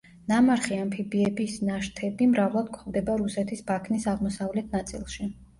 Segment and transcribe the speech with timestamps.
[0.29, 5.33] ნამარხი ამფიბიების ნაშთები მრავლად გვხვდება რუსეთის ბაქნის აღმოსავლეთ ნაწილში.